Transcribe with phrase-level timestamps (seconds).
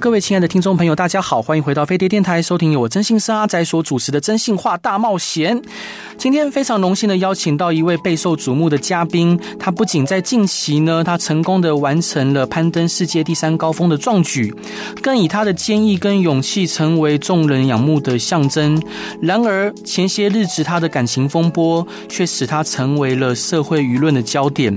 [0.00, 5.60] 各位亲爱的听众朋友，大家好，欢迎回到飞碟电台，收听由我征信社阿仔所主持的《征信话大冒险》。
[6.16, 14.54] 今天非常荣幸的邀请到一位备受瞩目的嘉宾，他不仅在近期呢，他成功的完成了攀登世界第三高峰的壮举，
[15.02, 18.80] 更以他的坚毅跟勇气成为众人仰慕的象征。
[19.20, 24.72] 然而前些日子他的感情风波却使他成为了社会舆论的焦点，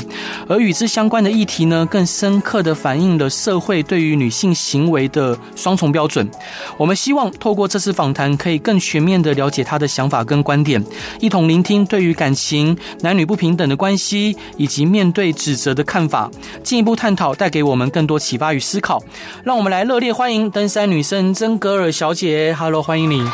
[0.48, 6.30] 而与之相关的议题呢，更深刻的反映了社会对于女性行为的双重标准。
[6.78, 10.84] 我们希望透过这次访谈，可以更全面的了解他的想法跟观点。
[11.20, 16.30] 一同聆听对于感情、男女不平等的关系，以及面对指责的看法，
[16.64, 19.02] 进一步探讨，带给我们更多启发与思考。
[19.44, 22.56] 让我们来热烈欢迎登山女生曾格尔小姐。
[22.58, 23.28] Hello，欢迎你。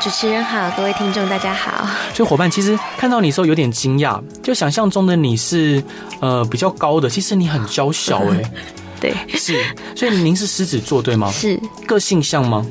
[0.00, 1.86] 主持人好，各位听众大家好。
[2.12, 5.80] 所以伙伴其实看到你的时候有点惊讶，就想象中的你是
[6.18, 8.50] 呃比较高的，其实你很娇小哎、欸。
[9.02, 9.60] 对，是，
[9.96, 11.28] 所以您是狮子座对吗？
[11.32, 11.58] 是，
[11.88, 12.64] 个性像吗？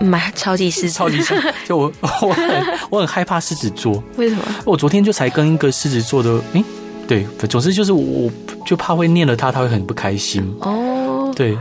[0.00, 1.38] 蛮超级狮子，超级像。
[1.68, 4.02] 就我，我很，我很害怕狮子座。
[4.16, 4.42] 为什么？
[4.64, 6.64] 我昨天就才跟一个狮子座的，诶、欸，
[7.06, 8.30] 对，总之就是我，
[8.64, 10.42] 就怕会念了他，他会很不开心。
[10.60, 11.54] 哦，对，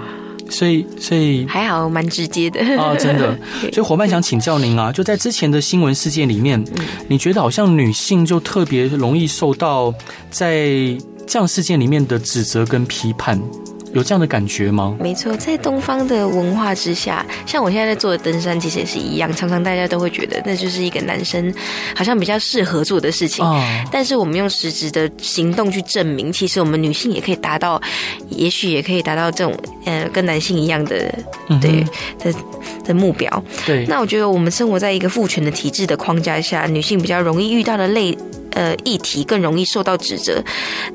[0.49, 3.37] 所以，所以还好，蛮直接的啊，真的。
[3.73, 9.93] 所以伙伴想请教您啊，就在之前的新闻事件里面，嗯、你觉得好像女性就特别容易受到
[10.29, 10.69] 在
[11.27, 13.37] 这样事件里面的指责跟批判。
[13.93, 14.95] 有这样的感觉吗？
[14.99, 19.31] 没错，在东方的文化之下，像我现在在做的登山，其实也是一样。
[19.33, 21.53] 常常大家都会觉得那就是一个男生
[21.95, 23.43] 好像比较适合做的事情。
[23.45, 23.61] 哦。
[23.91, 27.81] 但是我们用实质的行动去证明，其实我们女性也可以达到，
[28.29, 29.53] 也许也可以达到这种
[29.85, 31.13] 呃跟男性一样的
[31.61, 31.85] 对
[32.19, 32.33] 的
[32.85, 33.43] 的目标。
[33.65, 33.85] 对。
[33.87, 38.17] 那我觉得我们生活在一个父权的体制的框架下，女性比较容易遇到的类。
[38.51, 40.43] 呃，议题更容易受到指责，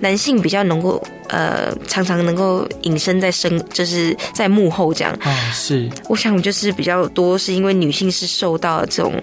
[0.00, 5.12] 男性比较能够呃，常常能够隐身在身，就是在幕后这样。
[5.20, 5.88] 啊、哦，是。
[6.08, 9.22] 我想就是比较多，是因为女性是受到这种。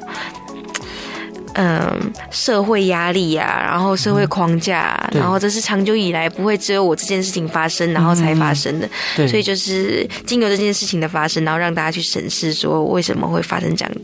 [1.55, 8.89] 嗯，社会压力啊，然后社会框架，嗯、然后这是长久以来不会只有我这件事情发生，然后才发生的。
[9.15, 13.95] 对，所以就是经由这件事情的发生，然后让大家去审视说为什么会发生这样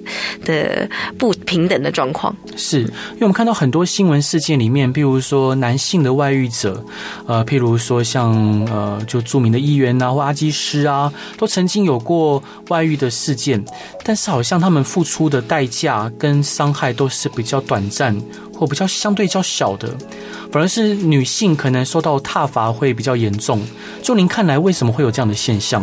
[0.45, 0.87] 的
[1.17, 2.35] 不平等的状况。
[2.55, 6.85] 是，因为我们看到很多新闻事件里面，譬如说男性的外遇者，
[7.25, 8.31] 呃，譬如说像
[8.71, 13.65] 呃，就著名的议员啊或阿基师啊，都曾经有过外遇的事件，
[14.03, 17.27] 但是好像他们付出的代价跟伤害都是。
[17.41, 18.13] 比较短暂
[18.53, 19.87] 或比较相对较小的，
[20.51, 23.61] 反而是女性可能受到踏伐会比较严重。
[24.03, 25.81] 就您看来，为什么会有这样的现象？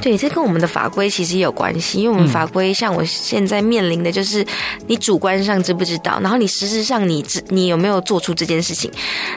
[0.00, 4.44] 对，这跟我们的法规其实也有关系，因为我们法规像我现在面临的就是，
[4.86, 8.90] 你主观上知不知道，然后你实质上你知你有没有做出这件事情？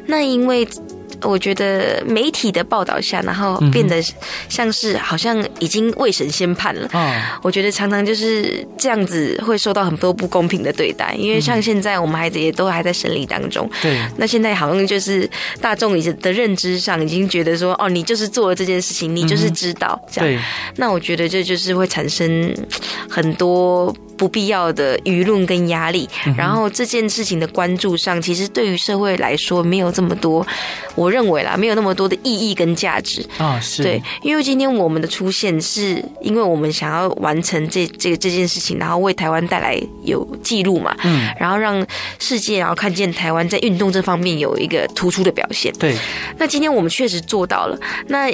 [0.07, 0.65] 那因为。
[1.25, 4.01] 我觉得媒体的报道下，然后变得
[4.47, 6.87] 像是好像已经未审先判了。
[7.41, 11.13] 我觉得常常就是这样子，会受到很多不公平的对待。
[11.17, 13.69] 因为像现在我们孩子也都还在审理当中。
[13.81, 13.99] 对。
[14.17, 20.43] 那现在好像就是大众已经的认知上已经觉得说，哦，你就是做了这件事情，你就是知道这样。
[20.75, 22.55] 那我觉得这就是会产生
[23.09, 23.95] 很多。
[24.17, 30.45] 不必要的舆论跟压力，然后这件事情的关注上，其实对于社会来说没有这么多，
[30.95, 33.59] 我认为啦，没有那么多的意义跟价值啊。
[33.59, 41.85] 是对，因为今天我们的出现，是因为我们想要完成这这个这件事情，然后为台湾带来有记录嘛，嗯，然后让
[42.19, 45.73] 世界然后看见台湾在运动这方面有一个突出的表现。
[45.79, 45.95] 对，
[46.37, 47.77] 那今天我们确实做到了。
[48.07, 48.29] 那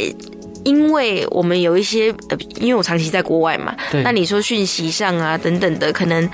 [0.64, 6.30] 因为我们有一些呃，因为我长期在国外嘛，那你说讯息上啊等等的，可能。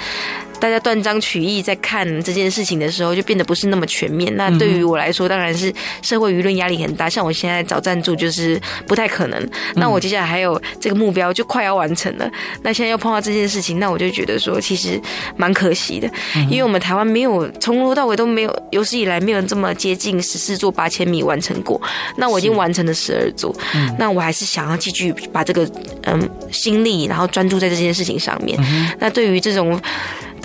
[0.59, 4.35] 大家断章取义在看这件事情的时候，就变得不是那么全面。
[4.35, 7.09] 那对于我来说，当然是社会舆论压力很大。
[7.09, 9.49] 像我现在找赞助就是不太可能。
[9.75, 12.29] 那我接下来还有这个目标就快要完成了。
[12.63, 14.99] 那现在又碰到这件事情，那我就觉得说其实
[15.35, 16.09] 蛮可惜的，
[16.49, 21.79] 因为我们台湾没有从头到尾都没有有史以来没有这么接近十四座八千米完成过。
[22.17, 23.55] 那我已经完成了十二座，
[23.99, 25.69] 那我还是想要继续把这个
[26.03, 28.59] 嗯心力，然后专注在这件事情上面。
[28.99, 29.79] 那对于这种。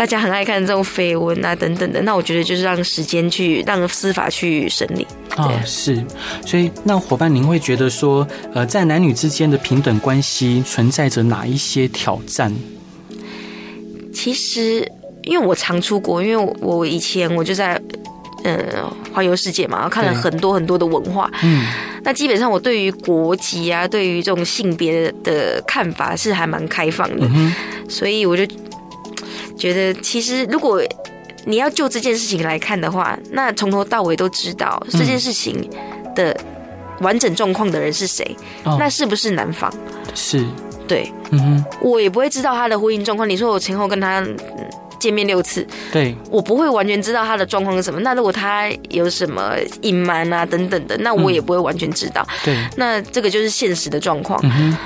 [0.02, 2.02] 大家很爱看这种绯闻啊，等等的。
[2.02, 5.06] 那我觉得就是让时间去让司法去审理
[5.36, 6.04] 啊、哦，是。
[6.44, 12.52] 所以，那伙伴，您会觉得说，呃，在男女之间的平等关系存在着哪一些挑战？
[14.12, 14.90] 其实
[15.22, 17.80] 因为我常出国，因为我我以前我就在
[18.42, 21.64] 呃环游世界嘛，然后看了很多很多的文化，嗯，
[22.02, 27.54] 那基本上我对于国籍啊，对于这种性别的看法是还蛮开放的，嗯，
[27.88, 28.44] 所以我就
[29.62, 30.82] 觉得，其实如果
[31.44, 35.70] 你要就这件事情来看的话，那从头到尾都知道这件事情
[36.16, 36.36] 的
[36.98, 39.72] 完整状况的人是谁，嗯，那是不是男方？
[40.14, 40.44] 是。
[40.88, 43.28] 对，嗯哼，我也不会知道他的婚姻状况。
[43.28, 44.22] 你说我前后跟他
[44.98, 48.00] 见面六次，对，我不会完全知道他的状况是什么。
[48.00, 52.26] 那如果他有什么隐瞒啊等等的，那我也不会完全知道。
[52.44, 54.38] 对，那这个就是现实的状况。
[54.42, 54.76] 嗯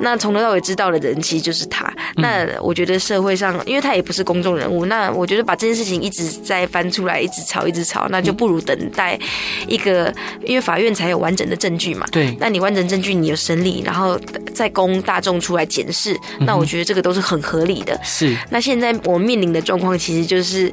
[0.00, 1.92] 那从头到尾知道的人其实就是他。
[2.16, 9.18] 那我觉得社会上，因为他也不是公众人物，那我觉得把这件事情一直在翻出来，一直吵，一直吵，那就不如等待
[9.66, 10.12] 一个，
[10.44, 12.06] 因为法院才有完整的证据嘛。
[12.10, 12.36] 对。
[12.40, 14.18] 那你完整证据你有审理，然后
[14.54, 17.98] 再供大众出来检视，那我觉得这个都是很合理的。
[18.02, 18.36] 是。
[18.50, 20.72] 那现在我面临的状况其实就是，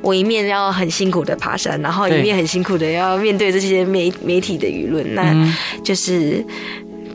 [0.00, 5.34] 我一面要很辛苦的爬山，然后一面很辛苦的要面对这些媒媒体的舆论，那
[5.84, 6.44] 就是。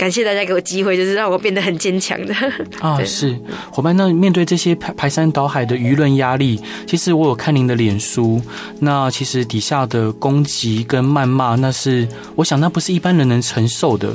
[0.02, 2.34] 感谢大家给我机会，就是让我变得很坚强的
[2.80, 3.00] 啊！
[3.04, 3.38] 是
[3.72, 8.42] 伙伴，那面对这些排排山倒海的舆论压力，其实我有看您的脸书，
[8.80, 14.12] 那其实底下的攻击跟谩骂，那是我想那不是一般人能承受的。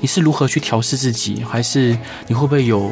[0.00, 1.94] 你是如何去调试自己，还是
[2.28, 2.90] 你会不会有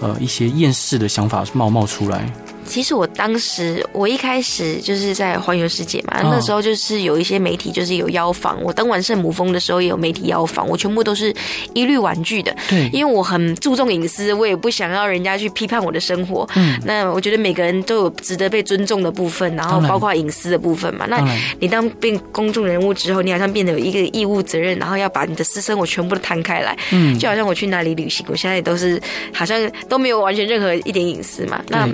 [0.00, 2.32] 呃一些厌世的想法冒冒出来？
[2.66, 11.34] 其实我当时，我一开始就是在环游世界嘛，那时候就是有一些媒体就是有邀访我，登完圣母峰的时候也有媒体邀访我，全部都是
[11.74, 12.54] 一律婉拒的。
[12.68, 16.48] 对，因为我很注重隐私，我也不想要人家去批判我的生活。
[16.54, 21.04] 嗯，那我觉得每个人都有值得被尊重的部分，然后包括隐私的部分嘛。
[21.08, 21.22] 那
[21.60, 26.76] 你当变公众人物之后，你好像变得有一个义务责任，然后要把你的私生活全部都摊开来。
[26.92, 29.00] 嗯，就好像我去哪里旅行，我现在也都是
[29.32, 31.60] 好像都没有完全任何一点隐私嘛。
[31.68, 31.88] 那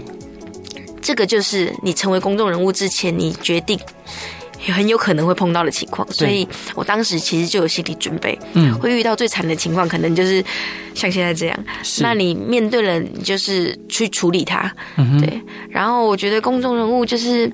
[1.08, 3.80] 这个就是你成为公众人物之前，你决定
[4.74, 10.44] 很有可能会碰到的情况，所以我当时其实就有心理准备，嗯，会遇到最惨的情况，可能就是
[10.94, 11.64] 像现在这样。
[12.00, 15.40] 那你面对了，你就是去处理它，嗯，对。
[15.70, 17.50] 然后我觉得公众人物就是，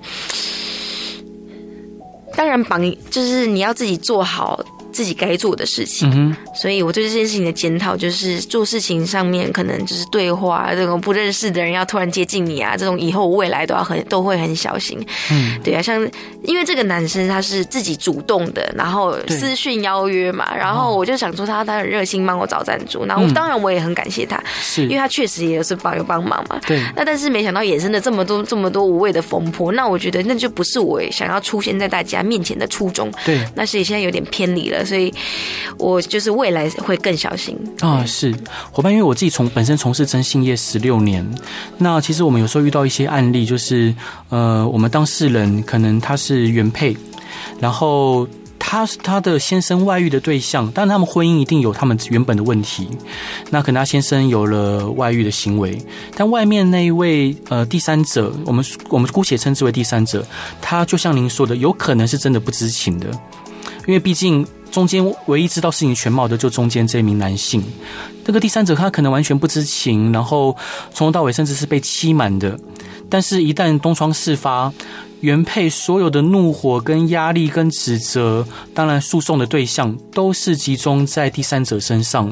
[2.34, 4.60] 当然绑就是你要自己做好。
[4.94, 15.04] 自己该做的事情，嗯，所以我对这件事情的检讨就是做事情上面可能就是对话这种不认识的人要突然接近你啊，这种以后未来都要很都会很小心。
[15.32, 16.00] 嗯，对啊，像
[16.44, 26.60] 因为这个男生他是自己主动的，然后私讯邀约嘛，然后我就想说他他很热心帮我找赞助，然后当然我也很感谢他，是因为他确实也是帮有帮忙嘛。
[26.66, 33.10] 对，那但是没想到衍生了这么多这么多无谓的风波，那我觉得那就不是我想要出现在大家面前的初衷。
[33.24, 34.83] 对，那所以现在有点偏离了。
[34.84, 35.12] 所以，
[35.78, 38.04] 我就是未来会更小心啊。
[38.04, 38.34] 是
[38.70, 41.28] 伙伴，因为我自己从本身从事征信业十六年，
[41.78, 43.94] 那其实我们有时候遇到一些案例，就是
[44.28, 46.96] 呃，我们当事人可能他是原配，
[47.58, 48.28] 然后
[48.58, 52.88] 他他的先生外遇的对象，但他们婚姻一定有他们原本的问题，
[53.50, 55.80] 那可能他先生有了外遇的行为，
[56.16, 60.24] 但外面那一位呃第三者，我们我们姑且称之为第三者，
[60.60, 63.08] 他就像您说的，有可能是真的不知情的，
[63.86, 64.46] 因为毕竟。
[64.74, 67.62] 中间唯一知道事情全貌的，就中间这名男性。
[68.24, 70.56] 这个第三者他可能完全不知情，然后
[70.92, 72.58] 从头到尾甚至是被欺瞒的。
[73.08, 74.72] 但是，一旦东窗事发，
[75.20, 82.30] 原配所有的怒火、跟压力、跟指责，当然诉讼的对象都是集中在第三者身上，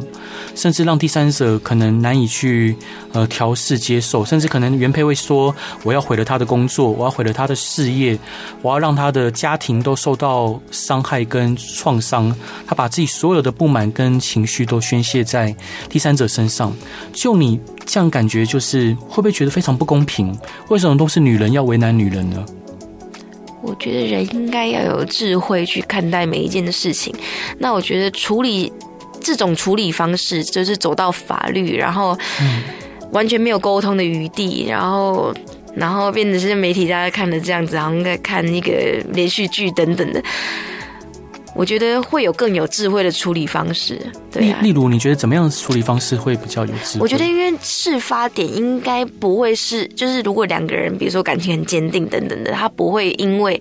[0.54, 2.76] 甚至让第三者可能难以去
[3.12, 5.54] 呃调试接受，甚至可能原配会说
[5.84, 8.18] ：“我要毁了他的工作，我要毁了他的事业，
[8.60, 12.34] 我要让他的家庭都受到伤害跟创伤。”
[12.66, 15.54] 他把自己所有的不满跟情绪都宣泄在
[15.88, 16.70] 第三者身上。
[17.12, 17.58] 就你
[17.92, 20.34] 这样感觉，就是会不会觉得非常不公平？
[20.68, 22.42] 为什么都是女人要为难女人呢？
[23.60, 27.14] 我觉得人应该要有智慧去看待每一件的事情。
[27.58, 28.72] 那我觉得处理
[29.20, 32.16] 这种处理方式，就是走到法律，然后
[33.10, 35.34] 完全没有沟通的余地，然后
[35.76, 38.72] 然后变成是媒体大家看的这样子，好像在看一个
[39.12, 40.22] 连续剧等等的。
[41.54, 44.58] 我觉得会有更有智慧的处理方式，对啊。
[44.62, 47.02] 例如，你觉得怎么样的处理方式会比较有智慧？
[47.02, 53.60] 我觉得，因为事发点应该不会是，就是如果两个人，比如说感情很坚定等等的，他不会因为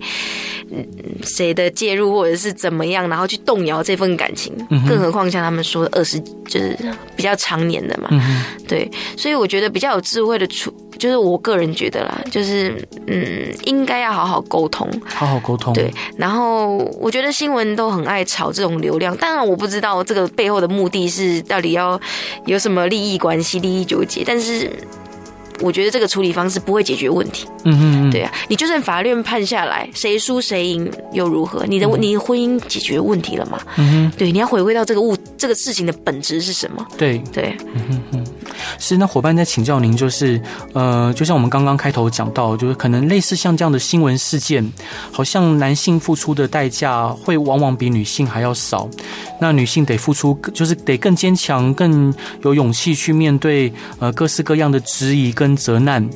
[1.22, 4.52] 谁的介入或者是怎么样，然后去动摇这份感情。
[4.70, 6.18] 嗯、更何况像他们说的二十，
[6.48, 6.76] 就是
[7.14, 8.08] 比较长年的嘛。
[8.10, 10.72] 嗯、对，所以我觉得比较有智慧的处。
[10.98, 15.72] 就是我个人觉得啦，就是嗯，应该要好好沟通，好好沟通。
[15.72, 22.00] 对，然后我觉得新闻都很爱炒这种流量，当然我不知道这个背后的目的是到底要
[22.46, 24.70] 有什么利益关系、利益纠结，但是
[25.60, 27.46] 我觉得这个处理方式不会解决问题。
[27.64, 31.64] 嗯嗯嗯，对啊，你就算法院判下来，谁输谁赢又如何？
[31.66, 33.60] 你的你的婚姻解决问题了吗？
[33.76, 36.84] 嗯哼，对，你要回归到这个物这个事情的本质是什么？
[36.98, 38.26] 对对，嗯哼哼。
[38.78, 40.40] 是，那伙伴在请教您，就是，
[40.72, 44.72] 呃，就像我们刚刚开头讲到，就是可能类似像这样的新闻事件，
[45.10, 48.88] 好像男性付出的代价会往往比女性还要少，
[49.40, 56.08] 那女性得付出，就是得更坚强、更有勇气去面对，呃，各式各样的质疑跟责难，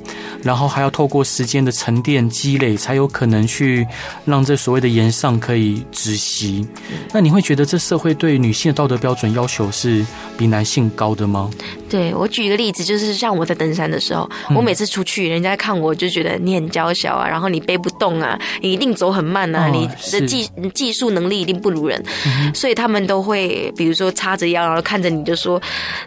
[0.43, 3.87] 然后还要透过时间的沉淀积累，才有可能去
[4.25, 6.67] 让这所谓的炎上可以止息。
[7.13, 10.05] 那你会觉得这社会对女性的道德标准要求是
[10.37, 11.51] 比男性高的吗？
[11.89, 22.05] 对，我举一个例子，就是像我在登山的时候，我每次出去，人家看我就觉得你很娇小啊，然后你背不动啊，你一定走很慢啊，你的技技术能力一定不如人，
[22.53, 25.59] 所以他们都会比如说叉着腰，然后看着你就说，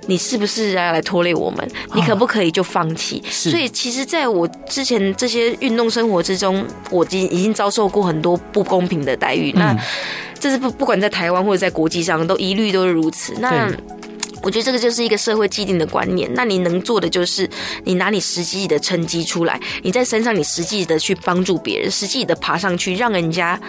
[0.05, 1.67] 你是不是要来拖累我们？
[1.95, 3.23] 你可不可以就放弃？
[3.31, 9.51] 所以其实在我之前这些运动生活之中，我已经已经遭受过很多不公平的待遇。
[9.53, 9.75] 那
[10.39, 13.33] 这是不不管在台湾或者在国际上，都一律都是如此。
[13.39, 13.67] 那
[14.41, 16.29] 我觉得这个就是一个社会既定的观念。
[16.33, 17.49] 那你能做的就是，
[17.83, 23.59] 你拿你实际的成绩出来，你在身上你实际的去帮助别人，实际的爬上去，让人家。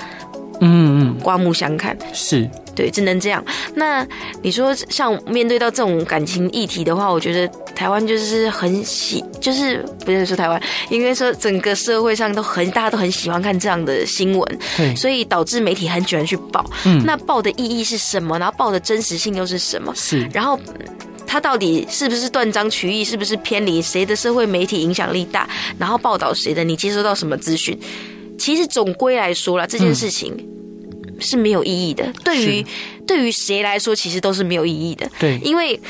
[0.63, 2.47] 嗯嗯，刮目相看是
[2.77, 3.43] 对，只能这样。
[3.77, 4.07] 那
[4.43, 7.51] 你说像面对到这种感情议题的话，我觉得
[7.81, 16.63] 台湾就是很喜，就是不是说台湾，应该说整个社会上都很大家都很喜欢看这样的新闻，对，所以导致媒体很喜欢去报。
[16.85, 18.39] 嗯，那报的意义是什么？
[18.39, 19.95] 然后报的真实性又是什么？
[19.97, 20.61] 是，然后
[21.27, 23.03] 他到底是不是断章取义？
[23.03, 25.49] 是不是偏离谁的社会媒体影响力大？
[25.79, 26.63] 然后报道谁的？
[26.63, 27.81] 你接收到什么资讯？
[28.39, 30.37] 其实总归来说啦，这件事情
[31.19, 32.13] 是没有意义的。
[32.23, 32.67] 对于
[33.07, 35.11] 对于谁来说，其实都是没有意义的。
[35.19, 35.81] 对，因为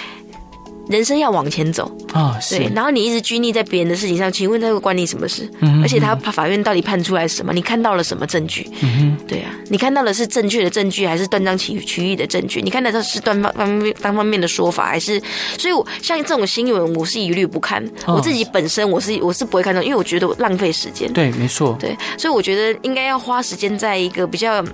[0.90, 2.38] 人生要往前走啊。
[2.50, 5.48] 对，然后你一直拘泥在别人的事情上，请问他会关你什么事？
[5.82, 7.52] 而且他法院到底判出来什么？
[7.52, 8.68] 你看到了什么证据？
[8.82, 12.60] 嗯对啊，你看到的是正确的证据，还是断章取取义的证据？
[12.60, 15.20] 你看到的是单方方面单方面的说法，还是？
[15.56, 17.82] 所以，我像这种新闻，我是一律不看。
[18.06, 21.12] 我自己本身，我是我是不会看到，因为我觉得浪费时间。
[21.12, 21.76] 对，没错。
[21.78, 24.64] 对，所以我觉得应该要花时间在一个比较。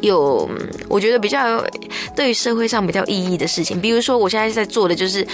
[0.00, 0.48] 有，
[0.88, 1.64] 我觉得比较
[2.14, 5.26] 对于社会上比较意义的事情，比如说我现在在做的就是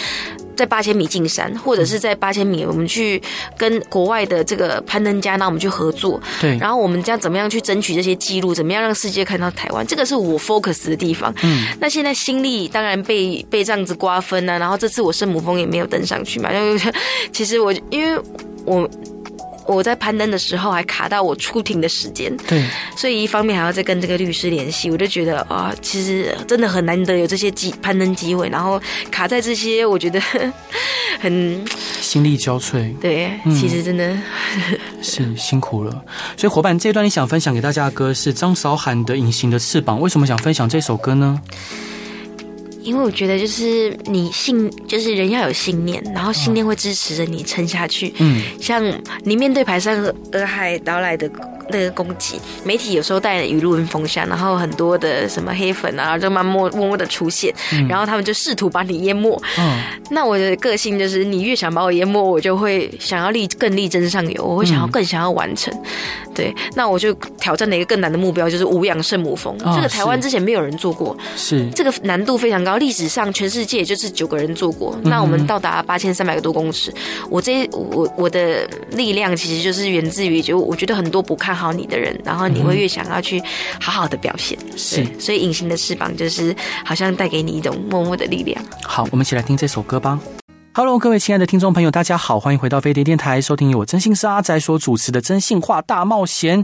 [0.57, 3.21] 在八千米进山，或者是在八千米我们去
[3.57, 11.33] 跟国外的这个攀登家，那我们去合作，对，然后我们将怎么样去争取这些记录，怎么样让世界看到台湾，这个是我 focus 的地方。
[11.43, 16.81] 嗯，那现在心力当然被被这样子瓜分啊，然后这次我圣母峰也没有登上去嘛，因为
[17.33, 18.21] 其实我因为
[18.65, 18.89] 我。
[19.67, 22.65] 我在攀登的时候还卡到我出庭的时间，对，
[22.97, 28.81] 所以一方面还要再跟这个律师联系，我就觉得啊，其实真的很难得有这些机攀登机会，然后
[29.11, 30.21] 卡在这些，我觉得
[31.21, 31.65] 很
[32.01, 32.97] 心力交瘁。
[32.99, 34.09] 对，其实真的、
[34.55, 35.93] 嗯、是辛苦了。
[36.37, 41.41] 所以伙伴，这一段你想分享给大家的歌是张韶涵的《隐形的翅膀》，为什么想分享这首歌呢？
[42.87, 48.15] 因为我觉得，就是你信，就是人要有信念，然后信念会支持着你撑下去。
[48.19, 48.83] 嗯，像
[49.25, 50.01] 你面对排山
[50.31, 51.29] 洱海到来的。
[51.69, 59.41] 那个攻击，媒体有时候带舆论风向，然后很多的什么黑粉啊，就慢默默默的出现，嗯、然后他们就试图把你淹没。
[59.59, 59.81] 嗯，
[60.11, 65.75] 那我的个性就是，你越想把我淹没，我就会想要力更力争上游，我会想要更想要完成。
[65.75, 69.57] 嗯、对，那我就挑战了一个更难的目标，就是无氧圣母峰。
[69.65, 74.97] 哦、这个台湾之前没有人做过，是这个难度非常高，历史上全世界就是九个人做过。
[75.03, 76.93] 嗯、那我们到达八千三百个多公尺，
[77.29, 81.56] 我这我我的力量其实就是源自于，就我觉得很多不看。
[81.57, 83.43] 好你的人，然后你会越想要去
[83.81, 88.63] 好好的表现，是，所以隐形的翅膀就是好像带给你一种默默的力量。
[88.83, 90.21] 好，我们一起来听这首歌吧。
[90.79, 96.63] Hello，各位亲爱的听众朋友，大家好，欢迎回到飞碟电台，收听由我真心是阿仔所主持的真心话大冒险。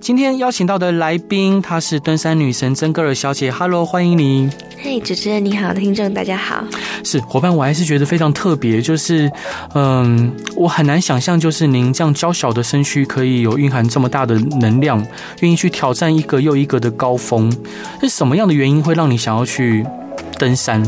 [0.00, 3.52] 今天邀请到的来宾，她是登山女神曾格尔小姐。
[3.52, 4.48] Hello，欢迎你。
[4.78, 6.64] 嘿，hey, 主持人你好，听众大家好。
[7.04, 9.30] 是伙伴，我还是觉得非常特别，就是
[9.74, 15.06] 嗯，我很难想象，就是您这样娇小的身躯，可以有蕴含这么大的能量，
[15.40, 17.54] 愿意去挑战一个又一个的高峰。
[18.00, 19.84] 是什么样的原因会让你想要去
[20.38, 20.82] 登山？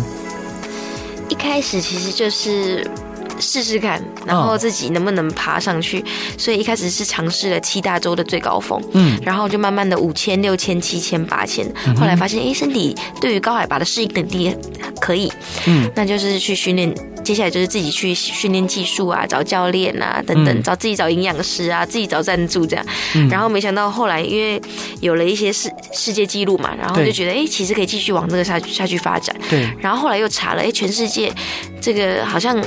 [1.32, 2.86] 一开始其实就是
[3.40, 6.00] 试试看，然后自己能不能爬上去。
[6.00, 6.04] 哦、
[6.36, 14.54] 所以一开始是尝试了七大洲的最高峰，嗯，然后就慢慢的五千、六千、七千、八千，后来发现，哎，身体对于高海拔的适应能力
[15.00, 15.32] 可以，
[15.66, 16.94] 嗯，那就是去训练。
[17.22, 22.84] 接下来就是自己去训练技术啊，找教练啊，等等，找自己找营养师啊，自己找赞助这样。
[23.14, 24.60] 嗯、然后没想到后来，因为
[25.00, 29.34] 有了一些世世界纪录嘛，然后就觉得，哎对，其实可以继续往这个下下去发展。
[29.48, 29.68] 对。
[29.80, 31.32] 然后后来又查了，哎，全世界
[31.80, 32.60] 这个好像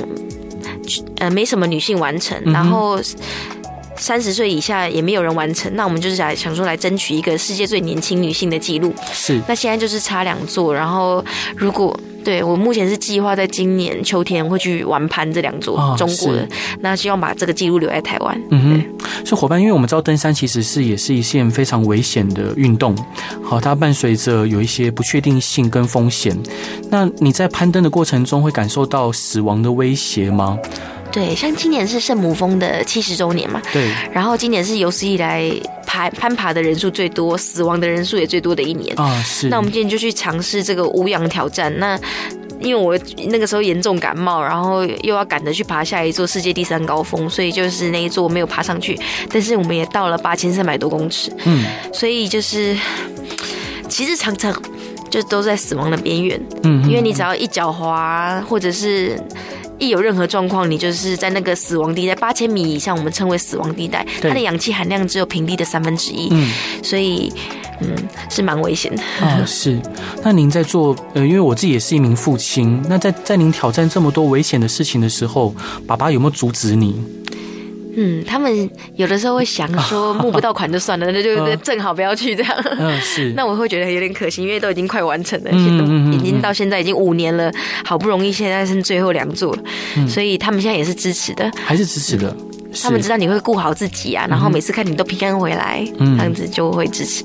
[1.18, 3.00] 呃没什么女性完成，然后。
[3.98, 8.94] 三十岁以下也没有人完成，那我们就是想想说来争取一个世界最年轻女性的记录。
[9.10, 11.24] 是，那现在就是差两座，然后
[11.56, 16.48] 如果对我目前是计划在今年秋天会去玩攀这两座中国的，
[16.80, 18.36] 那希望把这个记录留在台湾。
[18.50, 22.96] 嗯哼，所以伙伴，因为我们知道登山其实是也是一件非常危险的运动，
[23.44, 26.36] 好，它伴随着有一些不确定性跟风险。
[26.90, 30.58] 那你在攀登的过程中会感受到死亡的威胁吗？
[31.12, 35.48] 对，像今年是圣母峰的七十周年嘛，对，然后今年是有史以来
[35.86, 39.22] 攀攀爬的人数最多、死亡的人数也最多的一年啊。
[39.22, 41.72] 是，那我们今天就去尝试这个无氧挑战。
[41.78, 41.98] 那
[42.60, 48.98] 因为我那个时候严重感冒，然后又要赶着去爬下一座世界第三高峰，所以就是那一座没有爬上去。
[49.30, 52.76] 但是我们也到了八千三百多公尺，嗯，所以就是
[53.88, 54.52] 其实常常
[55.10, 59.18] 就都在死亡的边缘，嗯，因为你只要一脚滑，或者是。
[59.78, 66.50] 一有任何状况，你就是在那个死亡地带八千米以上，我们称为死亡地带，它的氧气含量只有平地的三分之一，嗯，
[66.82, 67.32] 所以
[67.80, 67.88] 嗯
[68.30, 69.42] 是蛮危险的啊。
[69.46, 69.78] 是，
[70.22, 75.54] 那您在做呃，因为我自己也是一名父亲，那在在您挑战这么多危险的事情的时候，
[75.86, 77.00] 爸爸有没有阻止你？
[77.96, 82.52] 嗯，他们有的时候会想说募不到款就算了，那就 正好不要去这样。
[82.78, 83.32] 嗯，是。
[83.36, 87.50] 那我会觉得有点可惜，因为都已经快完成了，已经到现在已经五年了，
[87.84, 89.56] 好不容易现在剩最后两座，
[90.06, 92.36] 所以他们现在也是支持的，还是支持的。
[92.82, 97.24] 他们知道你会顾好自己啊，然后每次看你都平安回来，这样子就会支持。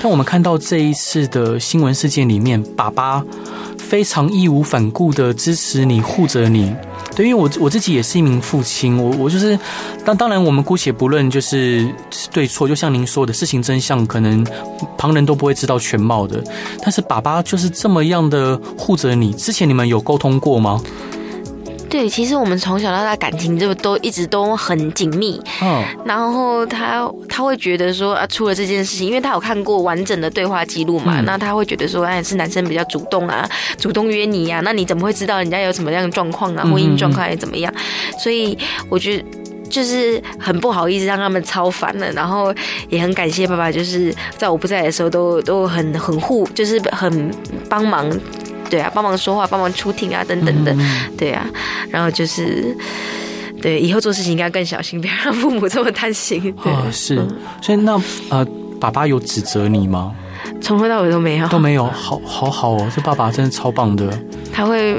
[0.00, 3.24] 但我们看到这一次的新闻事件里面，爸爸
[3.76, 6.72] 非常义无反顾的支持你，护着你。
[7.14, 9.58] 对，因为我我自己也是一名父亲，我我就是，
[10.04, 11.86] 当当然我们姑且不论就是
[12.32, 14.42] 对错，就像您说的，事情真相可能
[14.96, 16.42] 旁人都不会知道全貌的，
[16.80, 19.32] 但是爸爸就是这么样的护着你。
[19.34, 20.80] 之前你们有沟通过吗？
[21.92, 25.38] 对，其实我们从小到大感情就都一直都很紧密。
[25.60, 37.70] 嗯，然后他他会觉得说啊，出了这件事情，因为他有看过完整的对话记录嘛，那他会觉得说，哎，是男生比较主动啊，主动约你呀，那你怎么会知道人家有什么样的状况啊，婚姻状况还是怎么样？
[38.18, 38.56] 所以
[38.88, 39.24] 我觉得
[39.68, 42.54] 就是很不好意思让他们超烦了，然后
[42.88, 47.30] 也很感谢爸爸，就是在我不在的时候都都很很护，就是很
[47.68, 48.10] 帮忙。
[48.72, 50.74] 对啊，帮忙说话，帮忙出庭啊，等等的，
[51.18, 51.44] 对啊，
[51.90, 52.74] 然后就是，
[53.60, 56.40] 对，以后做事情应该更小心，不要让父母这么担心。
[56.64, 57.16] 对啊，是，
[57.60, 58.42] 所以那呃，
[58.80, 60.14] 爸爸有指责你吗？
[60.62, 64.18] 从头到尾都没有，都没有，好，好好哦，这爸爸真的超棒的。
[64.50, 64.94] 他会，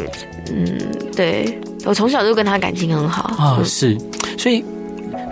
[0.51, 0.77] 嗯，
[1.15, 3.97] 对，我从小就跟他感情很好啊，是，
[4.37, 4.63] 所以，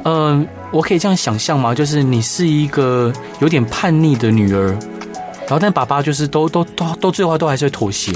[0.03, 1.75] 呃，我可以这样想象吗？
[1.75, 4.75] 就是你是一个有点叛逆的女儿。
[5.51, 8.09] 然后，但爸爸就是都都都都最后都还是会妥协。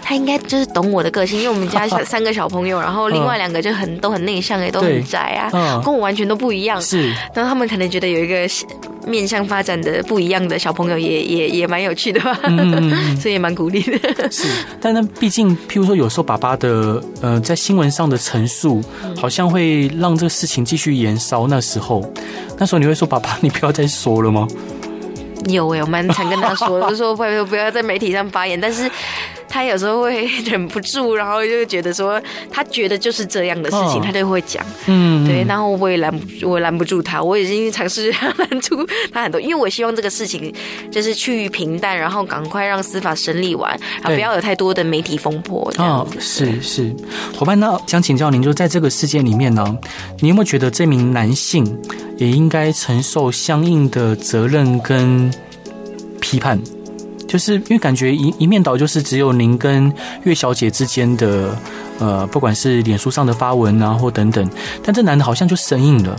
[0.00, 5.50] 他应该就是懂我的个性，因为我们家小 三个小朋友，然后另外两个就很都很内向，也都很宅啊，
[5.84, 6.80] 跟我完全都不一样。
[6.80, 8.48] 是，然后他们可能觉得有一个
[9.04, 14.30] 面向发展的不一样的小朋友也，也也也蛮有趣的吧，嗯、 所以也蛮鼓励的。
[14.30, 14.46] 是，
[14.80, 18.80] 但那毕竟，譬如说，有时候爸爸的呃，在新闻上的陈述，
[19.16, 21.48] 好像会让这个事情继续延烧。
[21.48, 22.08] 那时候，
[22.56, 24.46] 那时候你会说：“爸爸，你不要再说了吗？”
[25.52, 28.90] 有哎，我蛮常跟他说， 就说不要不要在媒体上发言，但是
[29.48, 40.52] 他有时候会忍不住，然后就觉得说他觉得就是这样的事情，他就会讲，嗯，对，然后我也拦不我拦不住他，我已经尝试拦住他很多，因为我希望这个事情
[40.90, 45.72] 就是趋于平淡，然后赶快让司法审理完，啊不要有太多的媒体风波。
[45.78, 46.94] 哦，是是，
[47.36, 49.78] 伙伴，那想请教您，就在这个事件里面呢，
[50.20, 51.64] 你有没有觉得这名男性
[52.16, 55.32] 也应该承受相应的责任跟
[56.20, 56.60] 批判？
[57.26, 59.92] 就是因为感觉一一面倒，就是只有您跟
[60.24, 61.56] 岳小姐之间的，
[61.98, 64.48] 呃，不管是脸书上的发文啊，或等等，
[64.82, 66.16] 但这男的好像就生硬了。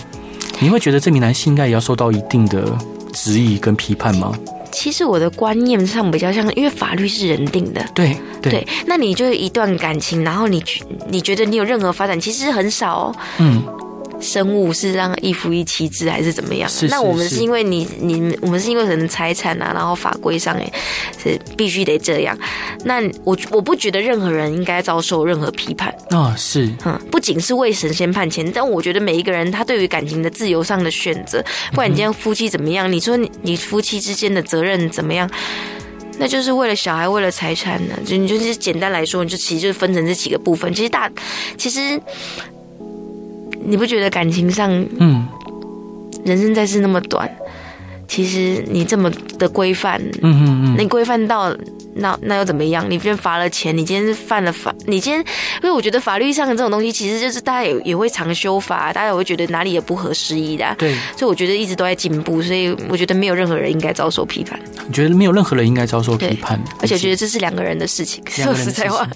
[0.59, 2.75] 你会觉得这名男性应该也要受到一定的
[3.13, 4.33] 质疑跟批判吗？
[4.71, 8.67] 其实我的观念上比较像，因为法律是人定的，对对，对。
[8.85, 10.63] 那你就是一段感情，然后你
[11.07, 13.15] 你觉得你有任何发展，其实很少哦。
[13.39, 13.63] 嗯。
[14.19, 16.67] 生物是让一夫一妻制还是怎么样？
[16.69, 20.71] 是是是，那我们是因为你你我们是因为可能财产啊，然后法规上哎
[21.21, 22.38] 是必须得这样。
[22.84, 26.34] 那我我不觉得任何人应该遭受任何批判啊、哦。
[26.38, 35.30] 是，嗯，不仅是为神仙判钱，但我觉得每一个人他对于感情的自由上的选择，不管你今天夫妻怎么样，你说你你夫妻之间的责任怎么样，
[36.17, 37.95] 那就是为了小孩，为了财产呢？
[38.06, 40.73] 就你就是简单来说，你就其实就是分成这几个部分。
[40.73, 41.12] 其实大
[41.58, 42.01] 其实。
[43.63, 45.27] 你不觉得感情上，嗯，
[46.23, 47.29] 人生在世那么短，
[48.07, 51.55] 其实你这么的规范，嗯嗯嗯，你规范到
[51.93, 52.85] 那那又怎么样？
[52.85, 55.19] 你今天罚了钱，你今天是犯了法，你今天，
[55.61, 60.75] 因为我觉得法律上的这种东西，其实就是大家也也会常修法，大家也会觉得哪里也不合时宜的、啊。
[60.77, 64.59] 对，所以我觉得一直都在进步，所以我觉得没有任何人应该遭受批判。
[64.87, 66.59] 你觉得没有任何人应该遭受批判？
[66.79, 68.23] 而且我觉得这是两个人的事情。
[68.29, 69.07] 说实在话，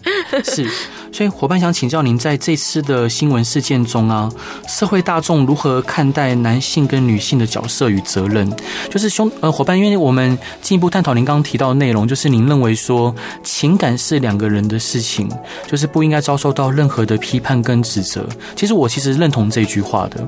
[0.44, 0.68] 是。
[1.14, 4.32] 所以伙伴想请教您，在这次的新闻事件中啊，
[4.68, 8.50] 社会大众如何看待男性跟女性的角色与责任？
[8.90, 13.14] 就是兄呃伙伴，因为我们进一步探讨您刚刚提到的内容，就是您认为说
[13.44, 15.30] 情感是两个人的事情，
[15.68, 18.28] 就是不应该遭受到任何的批判跟指责。
[18.56, 20.26] 其实我其实认同这句话的，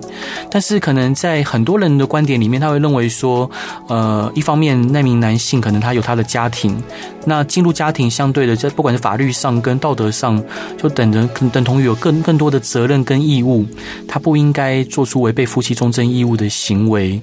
[0.50, 3.50] 但是可能在很多人的观点里面，他会认为说，
[3.88, 6.82] 呃，一方面那名男性可能他有他的家庭，
[7.26, 10.42] 那进入家庭相对的，在不管是法律上跟道德上，
[10.78, 13.66] 就等着等同于有更更多的责任跟义务，
[14.08, 17.22] 他不应该做出违背夫妻忠贞义务的行为。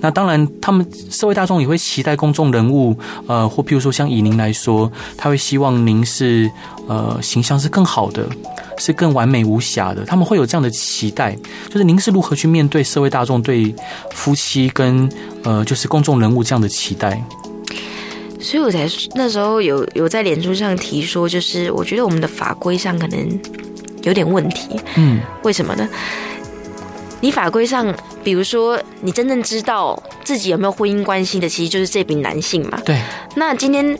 [0.00, 6.50] 那当然，他们社会大众也会期待公众人物，呃，或譬如说像以您来说，他会希望您是
[6.88, 8.26] 呃形象是更好的，
[8.78, 10.04] 是更完美无瑕的。
[10.04, 11.36] 他们会有这样的期待，
[11.68, 13.74] 就是您是如何去面对社会大众对
[14.12, 15.08] 夫妻跟
[15.44, 17.22] 呃就是公众人物这样的期待？
[18.40, 23.40] 所以我才那时候有有在脸书上提说，就是我觉得我们的法规上可能
[24.02, 24.80] 有点问题。
[24.96, 25.88] 嗯，为什么呢？
[27.22, 32.78] 你法规上，比如说你真正知道自己有没有婚姻关系的，其实就是这名男性嘛。
[32.84, 33.00] 对。
[33.36, 33.96] 那今天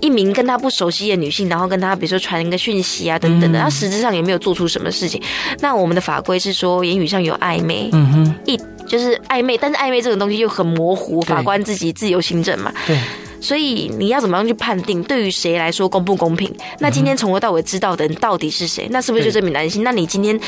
[0.00, 5.20] 一名跟他不熟悉的女性，然后跟他比如说传一个讯息啊等等的，他实质上也没有做出什么事情？
[5.58, 8.56] 那我们的法规是说言语上有暧昧，嗯哼，一
[8.86, 12.72] 就是暧昧，但是暧昧这种东西又很模糊，法官自己自由行政嘛。
[12.86, 12.96] 对。
[13.42, 16.54] 所以你要怎么样去判定，对于谁来说公不公平？
[16.78, 18.86] 那今天从头到尾知道的人到底是谁？
[18.90, 19.82] 那是不是就这名男性？
[19.82, 20.38] 那你今天，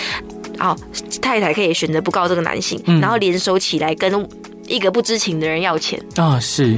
[0.62, 0.76] 好，
[1.20, 4.28] 太太可以选择不告这个男性，然后联手起来跟
[4.68, 6.38] 一个不知情的人要钱啊？
[6.38, 6.76] 是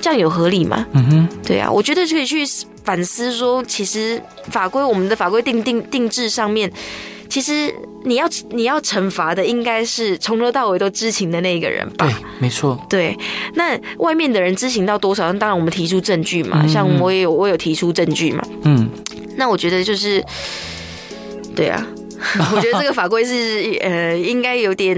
[0.00, 0.86] 这样有合理吗？
[0.92, 2.44] 嗯哼，对啊，我觉得可以去
[2.84, 6.72] 反思说，其实法规我们的法规定定定制上面。
[7.28, 12.06] 其实你要你要惩罚的应该是从头到尾都知情的那个人吧？
[12.06, 12.78] 对，没错。
[12.88, 13.18] 对，
[13.54, 15.32] 那外面的人知情到多少？
[15.32, 18.46] 当然我们提出证据嘛，嗯、像我也有我有提出证据嘛。
[18.62, 18.88] 嗯，
[19.36, 20.22] 那我觉得就是，
[21.56, 21.84] 对啊。
[22.54, 24.96] 我觉得这个法规是呃，应该有点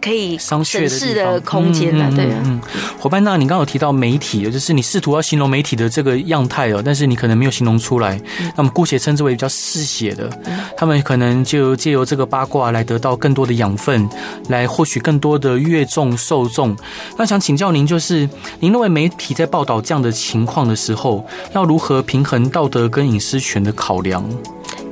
[0.00, 2.42] 可以审视的空间的，对啊。
[2.44, 2.60] 嗯，
[2.98, 8.20] 伙伴，那你刚刚有提到媒体，就是你试图要形容媒体的这个样态哦，但是你可能没有形容出来。
[8.56, 10.30] 那么姑且称之为比较嗜血的，
[10.76, 14.08] 他们可能就借由这个八卦来得到更多的养分，
[14.48, 16.76] 来获取更多的阅众受众。
[17.18, 18.28] 那想请教您，就是
[18.60, 24.24] 您认为媒体在报道这样的情况的时候，要如何平衡道德跟隐私权的考量？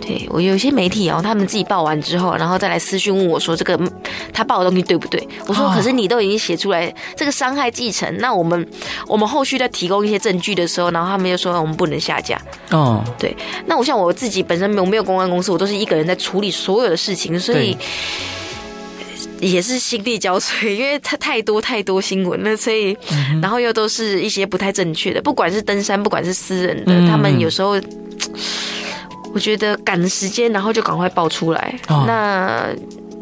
[0.06, 3.80] 对，我有些媒体哦，他们自己报完之后，然后再来私讯问我说：“这个
[4.34, 8.68] 他报的东西对不对？”我说：“可是你都已经写出来这个伤害继承，那我们
[9.06, 12.38] 我们后续在提供一些证据的时候，然后他们又说我们不能下架。”
[12.70, 13.34] 哦，对。
[13.64, 17.74] 那我像我自己本身没有没有公关公司，我都是一个人在处理所有的事情，所以
[19.40, 22.94] 也是心力交瘁，因为他太多太多新闻了，所以
[23.40, 27.80] 然后又都是一些不太正确的，不管是登山，不管是私人的，他们有时候。
[29.34, 31.78] 我觉得赶时间，然后就赶快爆出来。
[31.88, 32.68] 哦、那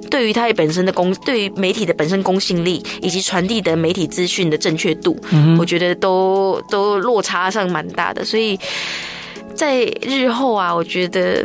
[0.09, 8.25] 对于它本身的公，对于媒体的本身公信力，以及传递的媒体资讯的正确度，嗯、我觉得都都落差上蛮大的。
[8.25, 8.57] 所以
[9.55, 11.44] 在日后啊，我觉得。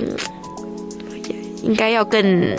[1.62, 2.56] 应该要更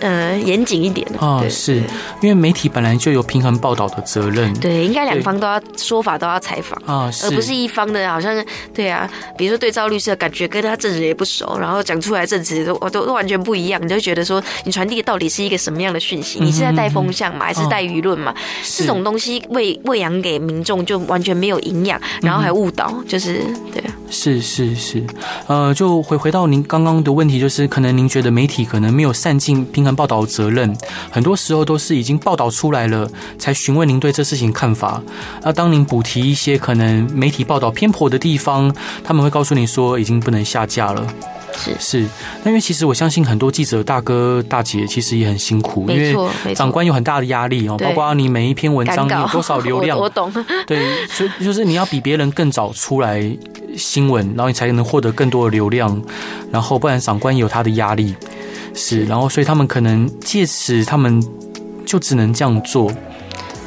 [0.00, 1.06] 呃严谨一点。
[1.18, 1.82] 啊，是。
[2.22, 6.80] 因为媒体本来就有平衡报道的责任，对，应该两方都要说法都要采访。
[6.86, 7.58] 啊，而不是。
[7.58, 16.38] 一方的，好像对啊，比如说对赵律师的感觉跟他证词也不熟，然后讲出来证词都都都完全不一样，你就觉得说你传递的到底是一个什么样的讯息？
[16.40, 17.46] 你是在带风向嘛？
[17.46, 18.32] 还是带舆论嘛？
[18.76, 25.02] 这种东西喂喂养给民众就完全没有营养，然后还误导，就是对啊，是是是，
[25.48, 27.88] 呃，就回回到您刚刚的问题，就是可可能。
[27.98, 30.76] 您觉得媒体可能没有善尽平衡报道的责任，
[31.10, 35.02] 很多时候都是已经报道出来了，才询问您对这事情看法。
[35.42, 41.04] 那当您补提一些可能媒体报道偏颇的地方，他们会告诉你说已经不能下架了。
[41.58, 41.76] 是。
[41.78, 42.06] 是，
[42.44, 50.32] 那因为其实我相信很多记者大哥大姐其实也很辛苦，因为长官有很大的压力哦，包括你每一篇文章有多少流量， 我懂。
[50.66, 53.22] 对，所以就是你要比别人更早出来
[53.76, 56.00] 新闻，然后你才能获得更多的流量，
[56.50, 58.14] 然后不然长官有他的压力，
[58.74, 61.22] 是，然后所以他们可能借此他们
[61.84, 62.92] 就只能这样做。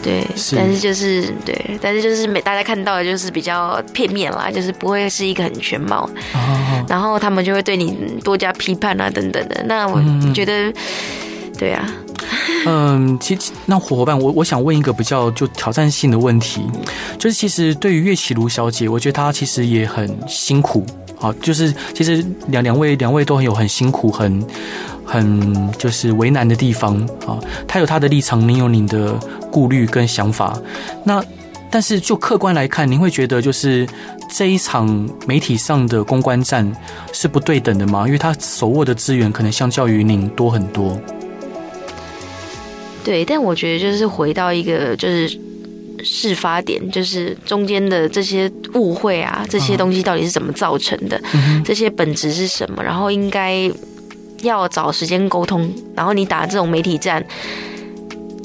[0.04, 9.64] 对，是但是就是对，但是就是每大家看到的就是比较片面啦，就是不会是一个很全貌，哦、然后他们就会对你多加批判啊等等的。
[9.68, 10.02] 那我
[10.34, 10.74] 觉得，嗯、
[11.58, 11.88] 对啊。
[12.66, 16.62] 嗯，其实那伙伴，我我想问一个比较就挑战性的问题，
[17.18, 20.86] 就是其实对于岳绮如小姐，我觉得她其实也很辛苦
[21.20, 21.34] 啊。
[21.42, 24.46] 就是其实两两位两位都很有很辛苦，很
[25.06, 27.40] 很就是为难的地方啊。
[27.68, 29.14] 他有他的立场，您有您的
[29.52, 30.60] 顾虑跟想法。
[31.04, 31.24] 那
[31.70, 33.88] 但是就客观来看，您会觉得就是
[34.30, 36.70] 这一场媒体上的公关战
[37.14, 38.04] 是不对等的吗？
[38.06, 41.00] 因为他手握的资源可能相较于您多很多。
[43.04, 45.40] 对，但我觉得就是回到一个就是
[46.04, 51.20] 事发点，就是中间的这些误会啊，这些东西到底是怎么造成的？
[51.34, 52.84] 嗯、这些本质是什么？
[52.84, 53.72] 然后应该
[54.44, 55.72] 要找时间沟通。
[55.96, 57.26] 然后你打这种媒体战。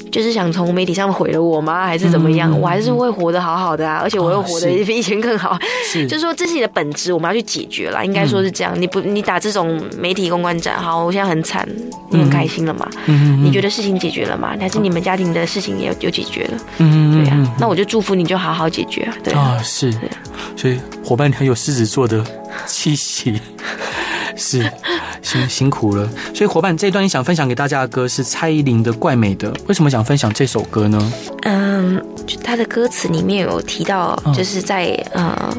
[0.09, 1.85] 就是想从媒体上毁了我吗？
[1.85, 2.49] 还是怎么样？
[2.49, 5.55] 嗯、我还是会活得好好的啊，而且我又活得 比以前更好。
[5.85, 8.03] 是，就是说这是你的本质，我们要去解决了。
[8.03, 8.71] 应该说是这样。
[8.75, 11.67] 嗯、你不，你打这种媒体公关战，好，我现在很惨，
[12.09, 12.87] 你很开心了吗？
[13.05, 14.55] 嗯，你觉得事情解决了吗？
[14.59, 16.57] 还是你们家庭的事情也有解决了？
[16.77, 17.55] 嗯，对呀、啊。
[17.59, 19.13] 那我就祝福你，就好好解决啊。
[19.23, 19.93] 对啊，是。
[20.55, 22.25] 所以伙伴，你很有狮子座的
[22.65, 23.39] 气息。
[24.39, 24.71] 是，
[25.21, 26.07] 辛辛苦了。
[26.33, 31.13] 所以伙伴，这一段你想分享给大家的歌是蔡依林的《怪美的》，为什么想分享这首歌呢？
[31.43, 32.03] 嗯，
[32.43, 35.57] 他的歌词里面有提到，就是在、嗯、呃，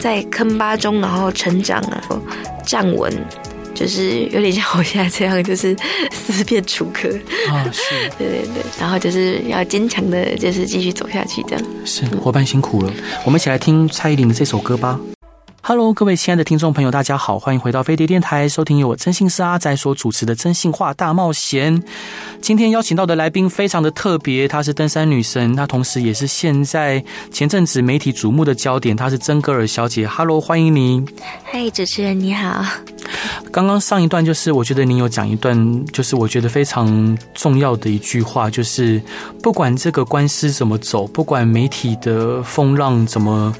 [0.00, 2.02] 在坑巴中然后成长啊，
[2.64, 3.12] 站稳，
[3.74, 5.76] 就是有点像我现在这样，就是
[6.10, 7.08] 思辨楚歌
[7.50, 7.82] 啊， 是，
[8.18, 11.64] 对对对，然后就是要坚强的，就是继续走下去，这样。
[11.84, 12.92] 是，伙伴辛苦了，
[13.24, 14.98] 我们一起来听蔡依林的这首歌吧。
[15.64, 21.80] Hello，各位亲爱的听众朋友，大家好，欢迎回到飞碟电台，收听由我真心是阿仔所主持的《真心话大冒险》。
[22.40, 30.04] 今天邀请到的来宾非常的特别，她是登山女神，她同时也是现在前阵子媒体瞩目的焦点，她是曾格尔小姐。
[30.04, 31.06] Hello，欢迎您。
[31.44, 32.64] 嗨，主持人你好。
[33.52, 39.00] 刚刚上一段就是，我觉得您有讲一段，就是我觉得非常重要的一句话，就是
[39.40, 43.54] 不管这个官司怎么走，不管媒体的风浪怎么。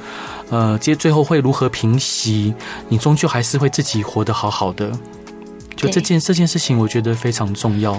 [0.52, 2.54] 呃，接最后会如何平息？
[2.90, 4.92] 你终究还是会自己活得好好的。
[5.74, 7.98] 就这件这件事情，我觉得非常重要。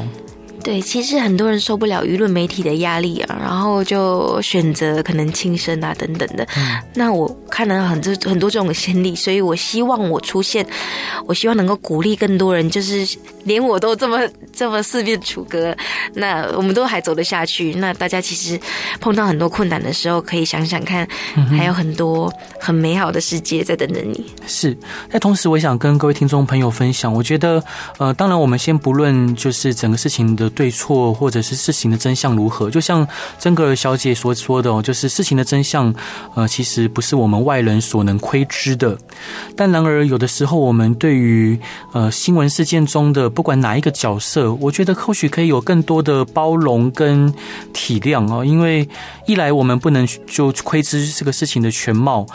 [0.63, 6.47] 对，其实很多人受不了舆论媒体的压力啊，然后就选择可能轻生啊等等的。
[6.55, 10.65] 嗯、那我看了很多很多这种先例，所以我希望我出现，
[11.25, 13.05] 我希望能够鼓励更多人，就是
[13.43, 14.17] 连我都这么
[14.53, 15.75] 这么四面楚歌，
[16.13, 17.73] 那我们都还走得下去。
[17.73, 18.57] 那大家其实
[19.01, 21.05] 碰到很多困难的时候，可以想想看，
[21.57, 24.25] 还有很多很美好的世界在等着你。
[24.47, 24.77] 是。
[25.11, 27.61] 那同时，我想跟各位听众朋友分享，我觉得，
[27.97, 30.49] 呃，当然我们先不论就是整个事情的。
[30.55, 32.69] 对错，或者是事情的真相如何？
[32.69, 33.07] 就像
[33.39, 35.93] 曾格尔小姐所说的哦，就是事情的真相，
[36.35, 38.97] 呃，其实不是我们外人所能窥知的。
[39.55, 41.59] 但然而，有的时候我们对于
[41.91, 47.33] 呃新闻事件中的不管哪一个角色，我觉得或许可以有更多的包容跟
[47.73, 48.45] 体谅哦。
[48.45, 48.87] 因为
[49.25, 52.25] 一来我们不能就窥知这个事情的全貌，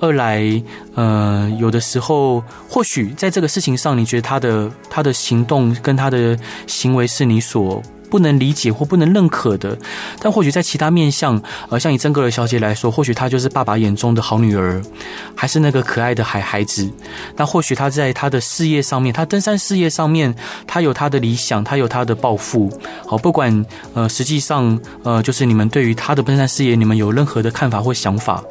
[0.00, 0.62] 二来
[0.94, 7.65] 呃有的时候或许在这个事情上，你觉得他的他的行动跟他的行为是你所。
[7.66, 9.76] 我不能理解或不能认可的，
[10.20, 14.80] 但或许在其他面向，呃，像以曾格尔小姐来说，或许她就是爸爸眼中的好女儿，
[15.34, 16.88] 还是那个可爱的孩孩子。
[17.36, 20.32] 那或许她在她的事业上面，她登山事业上面，
[20.68, 22.70] 她有她的理想，她有她的抱负。
[23.04, 28.42] 好，不管呃，实际上呃，就是你们对于她的登山事业，你们有任何的看法或想法，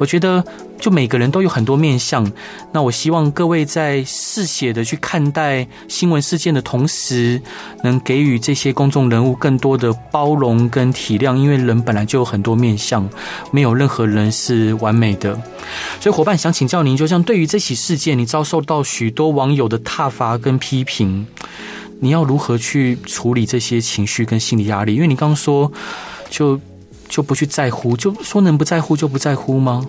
[0.00, 0.44] 我觉得。
[0.84, 2.30] 就每个人都有很多面相，
[2.70, 7.40] 那我希望各位在适切的去看待新闻事件的同时，
[7.82, 13.08] 能给予这些公众人物更多的包容跟体谅，因为人本来就有很多面相，
[13.50, 15.32] 没有任何人是完美的。
[16.00, 21.26] 所以伙伴想请教您，就像对于这起事件，你遭受到许多网友的挞伐跟批评，
[22.00, 24.96] 你要如何去处理这些情绪跟心理压力？
[24.96, 25.72] 因为你刚刚说，
[26.28, 26.60] 就
[27.08, 29.82] 就不去在乎，就说能不在乎就不在乎吗？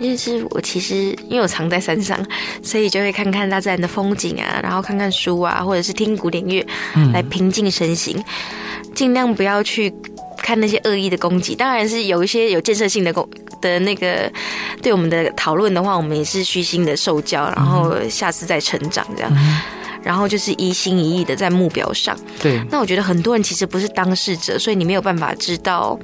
[0.00, 2.18] 因为是我其实因为我常在山上，
[2.62, 6.66] 所以就会看看大自然的风景啊，然后看看书啊，或者是听古典乐，
[7.12, 8.16] 来平静身心，
[8.94, 9.92] 尽量不要去
[10.38, 11.54] 看那些恶意的攻击。
[11.54, 13.28] 当然是有一些有建设性的攻
[13.60, 14.32] 的那个
[14.82, 19.30] 对我们的讨论的话，我们也是虚心的受教，然后下次再成长这样。
[20.02, 22.18] 然后就是一心一意的在目标上。
[22.40, 25.98] 对，那我觉得很多人其实不是当事者，所以你没有办法知道。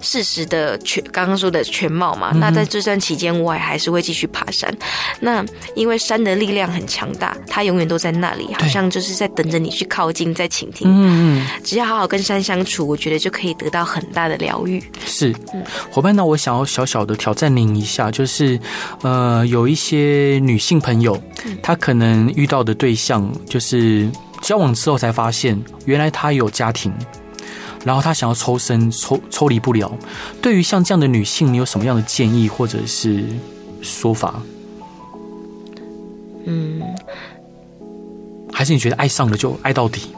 [0.00, 4.74] 事实的全刚刚说的全貌嘛，那在这段期间，我也还是会继续爬山。
[5.20, 10.86] 那因为山的力量很强大，它永远都在那里，好像就是在等着你去靠近，在倾听。
[10.90, 14.82] 嗯，只要好好跟山相处，我觉得就可以得到很大的疗愈。
[15.06, 15.34] 是，
[15.90, 18.58] 伙伴，那我想要小小的挑战您一下，就是
[19.02, 21.20] 呃，有一些女性朋友，
[21.62, 24.10] 她可能遇到的对象就是。
[24.42, 26.90] 交往之后才发现，原来他有家庭，
[27.84, 29.90] 然后他想要抽身抽抽离不了。
[30.42, 33.24] 对于像这样的女性，你有什么样的建议或者是
[33.82, 34.42] 说法？
[36.46, 36.82] 嗯，
[38.52, 40.14] 还是你觉得爱上了就爱到底？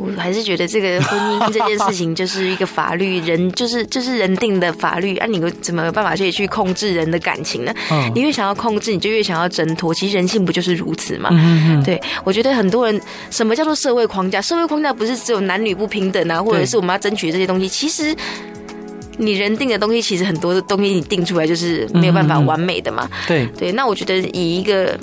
[0.00, 7.74] 我还是觉得这个婚姻这件事情就是一个法律，人就是就是人定的法律啊，你怎么有办法去去控制人的感情呢？
[7.90, 9.92] 嗯，你越想要控制，你就越想要挣脱。
[9.92, 11.30] 其实人性不就是如此吗？
[11.32, 11.82] 嗯嗯。
[11.82, 14.40] 对，我觉得很多人，什么叫做社会框架？
[14.40, 17.68] 社会框架不是只有男女不平等啊，或者是我们要争取这些东西。
[17.68, 18.14] 其实
[19.16, 23.08] 你人定的东西，其实很多的东西你定出来就是没有办法完美的嘛。
[23.26, 24.96] 对对，那我觉得以一个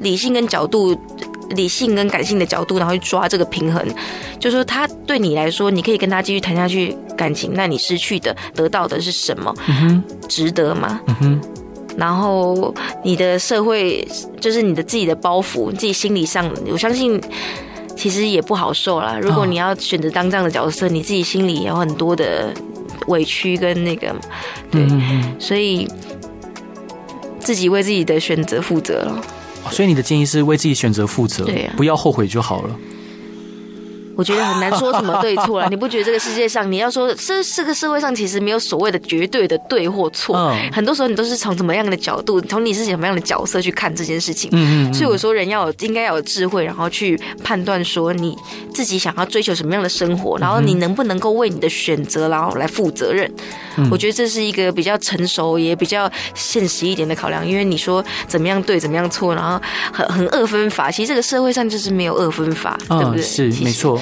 [0.00, 1.00] 理性跟角度。
[1.52, 3.84] 理性跟感性的角度，然后去抓这个平衡，
[4.38, 9.54] 就是说他对你来说，你可以跟他继续谈下去感情，那你失去的得到的是什么？
[9.68, 11.00] 嗯，值得吗？
[11.20, 11.40] 嗯，
[11.96, 14.06] 然后你的社会
[14.40, 17.20] 就是你的自己的包袱，你自己心理上，我相信
[17.96, 19.18] 其实也不好受啦。
[19.20, 22.52] 如果你要选择当这样的角色，你自己心里也有很多的
[23.08, 24.14] 委屈跟那个，
[24.70, 24.86] 对，
[25.38, 25.86] 所以
[27.38, 29.24] 自己为自己的选择负责了。
[29.72, 32.78] 所以你的建议是为自己选择负责，对啊，不要后悔就好了。
[34.16, 35.68] 我觉得很难说什么对错了。
[35.70, 40.54] 你不觉得这个世界上，你要说 这这个社会上其实没有所谓的绝对的对或错。
[40.72, 44.50] 很多时候你都是从怎么样的角度，从你是什么样的角色去看这件事情。
[44.52, 48.36] 嗯，所以我说人要有应该要有智慧，然后去判断说你
[48.74, 53.30] 自己想要追求什么样的生活，然后你能不能够为你的选择然后来负责任。
[53.90, 57.46] 我觉得这是一个比较成熟也比较现实一点的考量。
[57.46, 59.60] 因为你说怎么样对怎么样错，然后
[59.92, 63.22] 很很二分法，其实这个社会上就是没有二分法，对不对？
[63.22, 63.98] 是没错。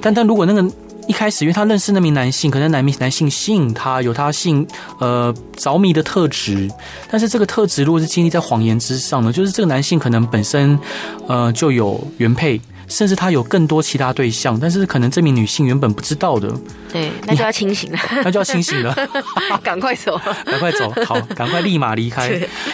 [0.00, 0.64] 但但如果那个
[1.06, 4.66] 一开始，因为他认识那名男性，可能男名男性吸引他，有他性
[4.98, 6.70] 呃着迷的特质，
[7.10, 10.78] 但是这个特质如果是建立在谎言之上呢，就是这个男性可能本身
[11.26, 12.60] 呃就有原配。
[12.90, 16.52] 甚至他有更多其他对象，但是可能这名女性原本不知道的。
[16.92, 18.94] 对，那就要清醒了， 那就要清醒了，
[19.62, 22.28] 赶快走，赶快走，好，赶快立马离开。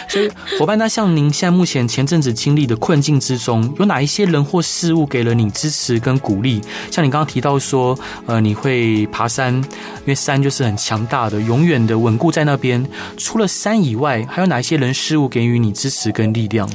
[0.09, 0.27] 所以，
[0.57, 6.59] 伙伴，那像您现在目前前阵子经历的困境之中，有哪一些人或事物给了你支持跟鼓励？
[6.91, 9.63] 像你刚刚提到说，呃，你会爬山，因
[10.07, 12.83] 为山就是很强大的，永远的稳固在那边。
[13.17, 16.67] 除了山以外，还有哪一些人事物给予你支持跟力量？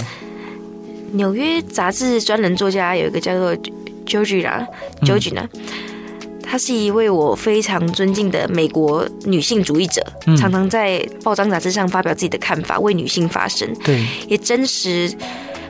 [1.12, 3.57] 纽约杂志专栏作家有一个叫做
[4.07, 4.66] Georgina，
[6.42, 15.12] 她是一位我非常尊敬的美国女性主义者，嗯、常常在报章杂志上发表自己的看法，为女性发声，对，也真实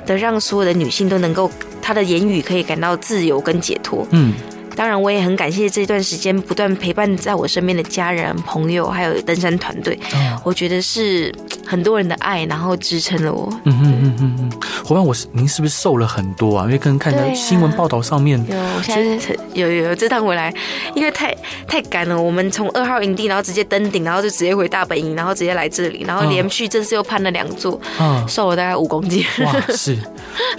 [0.06, 1.50] 的让所有的女性都能够，
[1.80, 4.32] 她的言语可以感到自由跟解脱，嗯。
[4.74, 9.98] 当然，我也很感谢这段时间不断陪伴在我身边的家人、朋友，还有登山团队。
[10.14, 11.34] 哦、我觉得是
[11.66, 13.48] 很多人的爱，然后支撑了我。
[13.64, 14.52] 嗯嗯嗯嗯嗯。
[14.84, 16.64] 伙伴，我是您是不是瘦了很多啊？
[16.64, 20.52] 因为刚刚看到新闻报道上面，啊、有，我现在有有有这趟回来，
[20.94, 22.20] 因为太太赶了。
[22.20, 29.24] 我们从二号营地，然后直接登顶，然后就直接回大本营，然后直接来这里，然后连续这次又攀了两座，嗯、瘦了大概五公斤。
[29.44, 29.96] 哇，是，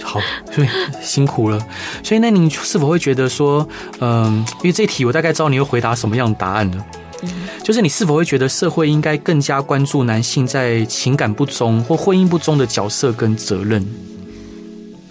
[0.02, 0.68] 好，所以
[1.02, 1.58] 辛苦了。
[2.02, 3.66] 所以那您是否会觉得说？
[4.04, 6.86] 嗯，因为这题我大概知道你会回答什么样的答案了。
[7.22, 7.30] 嗯，
[7.62, 13.82] 就是你是否会觉得社会应该更加关注男性在情感不忠或婚姻不忠的角色跟责任？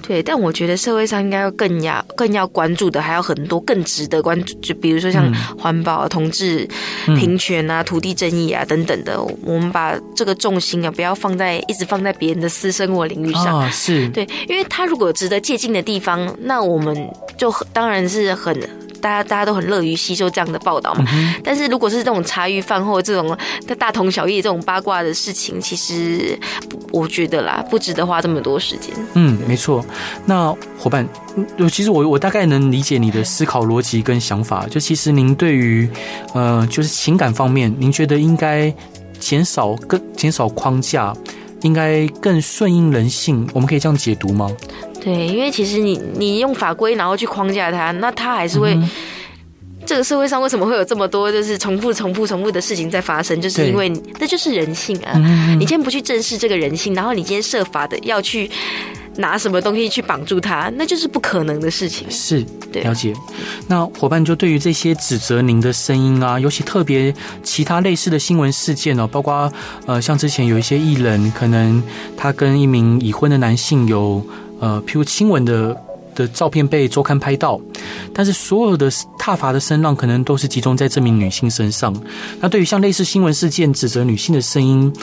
[0.06, 6.68] 对，但我觉得社会上应该要更要更要关注的还有很多更值得关注，就比如说像环保啊、同志
[7.06, 9.18] 平权啊、土地正义啊等等的。
[9.42, 13.60] 我们把这个重心啊，不要放在一直放在别人的私生活领域上。
[13.60, 18.54] 啊，是对，因为他如果值得借鉴的地方，那我们就当然是很。
[19.04, 23.38] 大家大家都很乐于吸收这样的报道嘛，嗯、但是如果是这种茶余饭后这种
[23.78, 26.40] 大同小异这种八卦的事情，其实
[26.94, 28.96] 我觉得啦，不值得花这么多时间。
[29.16, 29.84] 嗯，没错。
[30.26, 31.06] 那伙伴，
[31.70, 34.66] 其实我我大概能理解你的思考逻辑跟想法。
[34.70, 35.90] 就其实您对于
[36.34, 38.74] 呃，就是情感方面，您觉得应该
[39.20, 41.14] 减少更减少框架，
[41.64, 44.50] 应该更顺应人性，我们可以这样解读吗？
[45.04, 48.74] 对，因为其实你你用法规然后去框架它，那它还是会。
[48.76, 48.90] 嗯、
[49.86, 53.40] 这个社会上为什么会有这么多就是重复、重复、重复的事情在发生？
[53.42, 55.12] 就是因为那就是人性啊！
[55.16, 58.50] 嗯、你今天不去正视这个人性，然后你今天设法的要去
[59.18, 62.10] 拿什么东西去绑住它，那就是不可能的事情。
[62.10, 63.14] 是，了解。
[63.68, 69.52] 那伙伴就对于这些指责您的声音啊，尤其特别其他类似的新闻事件哦，包括
[69.86, 71.84] 呃，像之前有一些艺人，可能
[72.16, 74.26] 他跟一名已婚的男性有。
[74.64, 75.76] 呃，譬如亲吻的
[76.16, 77.60] 的照片被周刊拍到，
[78.14, 78.90] 但是所有的
[79.20, 81.94] 挞伐的声浪可能都是集中在这名女性身上。
[82.40, 84.94] 那对于像类似新闻事件指责女性的声音，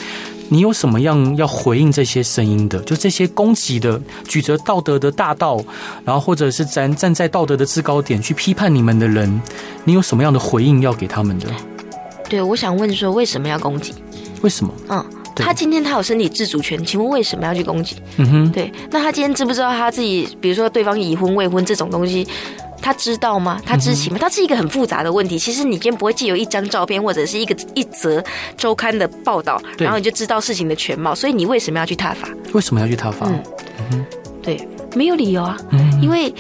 [0.49, 2.79] 你有什么样要回应这些声音的？
[2.85, 5.63] 就这些攻击的、举着道德的大道，
[6.07, 9.43] 然后或者是站站在道德的制高点去批判你们的人，
[9.85, 11.49] 你有什么样的回应要给他们的？
[12.31, 13.93] 对，我想问说，为什么要攻击？
[14.41, 14.73] 为什么？
[14.89, 15.05] 嗯。
[15.37, 17.97] 他今天他有身体自主权，请问为什么要去攻击？
[18.17, 18.73] 嗯哼，对。
[18.91, 22.27] 那他今天知不知道他自己，比如说对方已婚未婚这种东西，
[22.83, 23.61] 他知道吗？
[23.65, 24.19] 他知情吗？
[24.21, 25.39] 他是一个很复杂的问题。
[25.39, 28.23] 其实你今天不会借由一张照片或者是一个一则
[28.57, 31.15] 周刊的报道，然后你就知道事情的全貌。
[31.15, 32.29] 所以你为什么要去踏伐？
[32.53, 33.27] 为什么要去踏伐？
[33.27, 33.43] 嗯
[33.93, 34.05] 哼，
[34.43, 36.33] 对，没有理由啊，嗯，因为。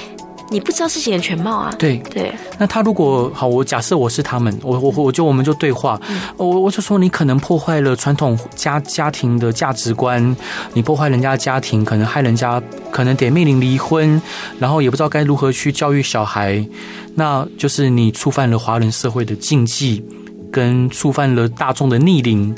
[0.50, 1.72] 你不知道事情的全貌啊？
[1.78, 2.34] 对对。
[2.58, 10.36] 那他如果好，我假设我是他们，我我我就我们就对话，嗯、我我就说你可能破坏了传统家家庭的价值观，
[10.74, 14.20] 你破坏人家的家庭，可能害人家可能得面临离婚，
[14.58, 16.66] 然后也不知道该如何去教育小孩，
[17.14, 20.04] 那就是你触犯了华人社会的禁忌，
[20.50, 22.52] 跟触犯了大众的逆鳞，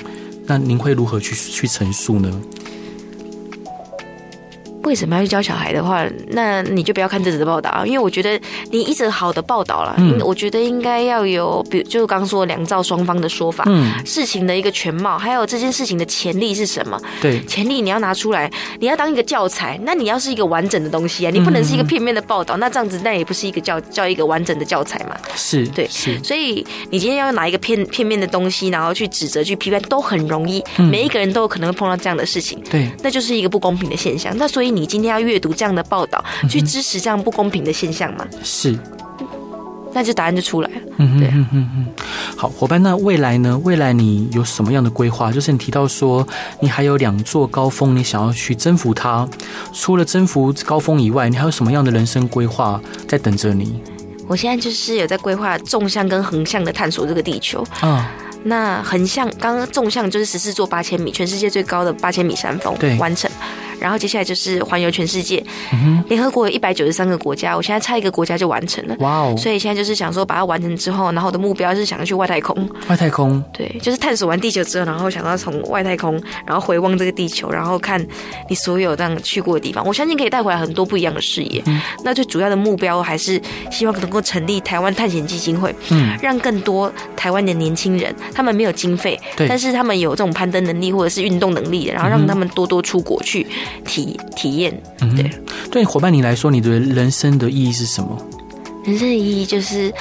[0.46, 2.40] 那您会如何去去陈述呢？
[4.84, 17.00] 为什么要去教小孩的话，那你就不要看这则报道啊，因为我觉得你一则好的报道了，嗯，我觉得应该要有，比如就是刚刚说两造双方的说法，嗯，事情的一个全貌，还有这件事情的潜力是什么？
[17.20, 25.16] 对，潜力你要拿出来，你要当一个教材，那你要是一个完整的东西啊，你不能是一个片面的报道，那这样子那也不是一个教教一个完整的教材嘛？
[25.36, 34.36] 是对，是，所以你今天要拿一个片片面的东西，然后去指责、去批判，都很容易，每一个人都有可能会碰到这样的事情，对，那就是一个不公平的现象。
[34.36, 35.52] 那所以你今天要阅读。
[35.54, 38.26] 这样的报道去支持这样不公平的现象吗？
[38.42, 38.76] 是，
[39.92, 40.80] 那就答案就出来了。
[40.96, 41.86] 嗯对，嗯嗯嗯。
[42.36, 43.56] 好，伙伴，那未来呢？
[43.62, 45.30] 未来你有什么样的规划？
[45.30, 46.26] 就是你提到说，
[46.60, 49.28] 你还有两座高峰，你想要去征服它。
[49.74, 53.80] 除了征服高峰以外，你还有什么样的人生规划在等着你？
[54.26, 58.10] 我现在就是有在规划纵向跟横向的探索这个地球啊。
[58.44, 63.30] 那横向，刚刚纵向就是十四座八千米，全世界最高的八千米山峰，对，完成。
[63.82, 65.44] 然后接下来就是环游全世界，
[66.08, 68.94] 联合国有一百九十三个国家，我现在差一个国家就完成了。
[69.00, 69.34] 哇哦！
[69.36, 72.56] 所以现在就是想说把它完成之后，然后我的目标是想要去外太空。
[72.88, 73.42] 外太空？
[73.52, 78.00] 对，就是探索完地球之后，然后想要从外太空，然后回望这个地球，然后看
[78.48, 79.84] 你所有这样去过的地方。
[79.84, 81.60] 我相信可以带回来很多不一样的视野。
[81.66, 81.80] 嗯。
[82.04, 89.18] 那最主要的目标还是希望能够成立台湾探险基金会，嗯，让更多台湾的年轻人，他们没有经费，
[89.48, 93.48] 但是他们有这种攀登能力或者是运动能力，然后让他们多多出国去体
[93.84, 94.18] 体。
[94.34, 95.30] 体验，对、嗯、对，
[95.70, 98.18] 对伙伴你来说，你的人生的意义是什么？
[98.84, 99.92] 人生的意义就是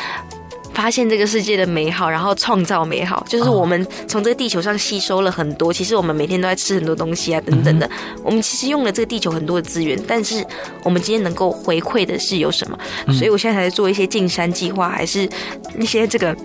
[0.73, 3.23] 发现这个世界的美好，然后创造美好。
[3.29, 7.85] 就是我们从这个地球上吸收了很多，其实我们每天都在吃很多东西啊，等等的。
[7.85, 10.43] 嗯、我们其实用了这个地球很多的资源，但是
[10.83, 12.75] 我们今天能够回馈的是有什么？
[13.05, 15.29] 嗯、所以我现在还在做一些进山计划，还是
[15.77, 16.35] 一些这个。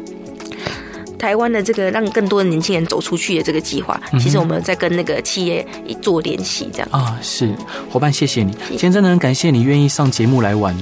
[1.18, 5.66] 台湾的这个让更多的年轻人走出去的这个计划，其实我们在跟那个企业
[6.00, 6.88] 做联系，这样。
[6.90, 7.54] 啊，是。
[7.90, 10.76] 伙伴，谢谢你，今天真的很感谢你愿意上节目来玩。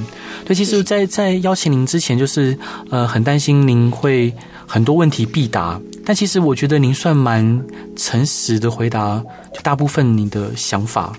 [0.45, 2.57] 对，其实在，在在邀请您之前，就是
[2.91, 4.33] 呃，很担心您会
[4.67, 7.65] 很多问题必答，但其实我觉得您算蛮
[7.97, 9.23] 诚实的回答，
[9.53, 11.13] 就大部分你的想法，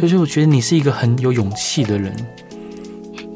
[0.00, 2.14] 就是我觉得你是一个很有勇气的人。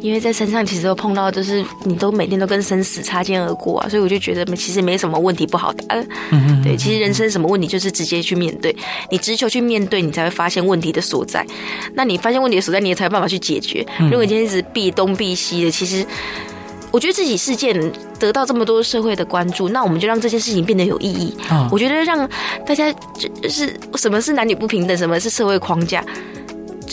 [0.02, 6.04] 因为在山上其实都碰到，就是你都每天都跟生死擦肩而过啊，所以我就觉得其实没什么问题不好答。
[6.32, 8.74] 嗯，对，其实人生什么问题就是直接去面对，
[9.10, 11.46] 你直球去面对，你才会发现问题的所在。
[11.94, 13.86] 那你发现问题的所在，你也才有办法去解决。
[14.00, 16.04] 如果你今天一直避东避西的，其实
[16.90, 17.72] 我觉得自己事件
[18.18, 21.32] 得到这么多社会的关注，那我们就让这件事情变得有意义。
[21.48, 22.28] 啊，我觉得让
[22.66, 22.92] 大家
[23.40, 26.04] 就是什么是男女不平等，什么是社会框架。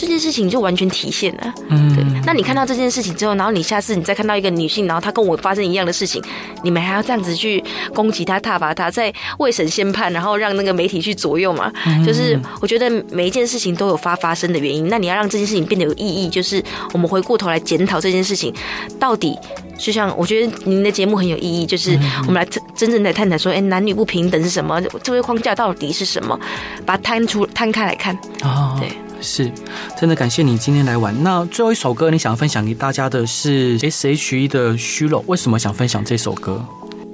[0.00, 2.02] 这件事情就完全体现了，嗯，对。
[2.24, 6.22] 那你看到这件事情之后，然后你下次你再看到一个女性，然后她跟我发生一样的事情，
[6.64, 7.62] 你们还要这样子去
[7.94, 11.70] 攻击她、挞伐她，在未审先判，然后让那个媒体去左右嘛？
[11.84, 18.54] 嗯、就是我觉得每一件事情都有发发生的原因，那你要让这件事情变得有意义，就是我们回过头来检讨这件事情
[18.98, 19.36] 到底，
[19.80, 24.80] 就像我觉得您的节目很有意义，就是我们来真正的探讨说，哎，男女不平等是什么？
[25.02, 26.38] 这个框架到底是什么？
[26.84, 28.90] 把它摊出摊开来看啊，对。
[29.22, 29.50] 是，
[29.98, 31.14] 真的感谢你今天来玩。
[31.22, 35.20] 那最后一首歌，你想分享给大家的是 S.H.E 的《虚荣》。
[35.26, 36.64] 为什么想分享这首歌？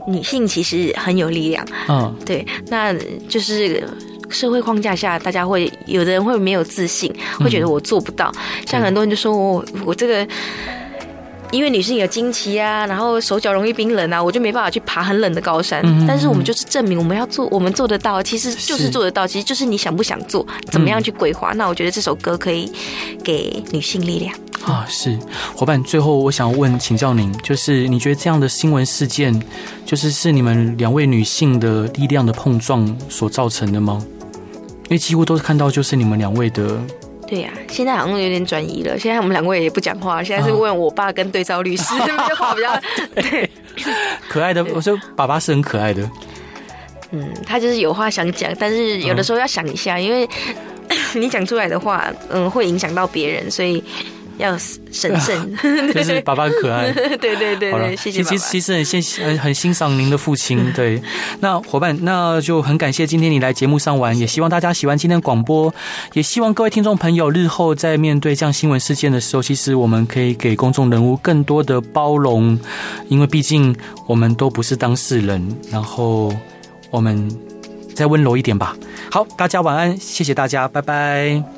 [0.06, 1.66] 女性其实很有力量。
[1.88, 2.94] 嗯，对，那
[3.28, 3.82] 就是
[4.28, 8.32] 社会框架下，大家会有的人会没有自信，会觉得我做不到。
[8.36, 10.26] 嗯、像很多人就说我我这个。
[11.52, 15.82] 因为女性有经期啊，然后手脚容易冰冷啊，我就没办法去爬很冷的高山。
[16.06, 21.52] 但是我们就是证明我们要做，我们做得到，其实就是做得到，其实就是你想不想做，怎么样去规划。
[21.52, 22.70] 嗯、那我觉得这首歌可以
[23.22, 24.34] 给女性力量
[24.64, 24.84] 啊。
[24.88, 25.18] 是
[25.54, 29.40] 伙伴，最后我想问，请教您，就是你觉得这样的新闻事件，
[29.84, 34.04] 就是是你们两位女性的力量的碰撞所造成的吗？
[34.84, 36.78] 因为几乎都是看到就是你们两位的。
[37.26, 38.98] 对呀、啊，现在好像有点转移了。
[38.98, 42.80] 现在我们两位也不讲话，现在是问我爸跟对照律师， 这边话比较
[43.14, 43.50] 对。
[44.28, 46.08] 可爱的，我说爸爸是很可爱的。
[47.10, 50.28] 嗯，他就是有话想讲，但是有的时候要想一下，嗯、因为
[51.14, 53.82] 你讲出来的话，嗯，会影响到别人，所以。
[54.38, 54.56] 要
[54.92, 55.56] 神圣，
[55.94, 56.92] 就是爸爸很可爱。
[57.20, 58.36] 对对对对，谢谢爸爸。
[58.36, 60.72] 其实其实很欣很很欣赏您的父亲。
[60.74, 61.00] 对，
[61.40, 65.72] 那伙伴，那就很感谢今天你来节目上玩，也希望大家喜欢今天的广播，
[66.12, 72.58] 也希望各位听众朋友日后在面对这样新闻事件的时候，其实我们可以给公众人物更多的包容，
[73.08, 73.74] 因为毕竟
[74.06, 76.32] 我们都不是当事人，然后
[76.90, 77.30] 我们
[77.94, 78.76] 再温柔一点吧。
[79.10, 81.56] 好，大家晚安，谢谢大家，拜拜。